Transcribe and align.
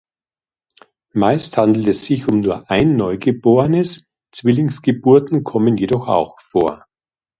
Meist 1.13 1.57
handelt 1.57 1.87
es 1.87 2.05
sich 2.05 2.27
um 2.27 2.39
nur 2.39 2.71
ein 2.71 2.95
Neugeborenes, 2.95 4.07
Zwillingsgeburten 4.31 5.43
kommen 5.43 5.77
jedoch 5.77 6.07
auch 6.07 6.39
vor. 6.39 6.87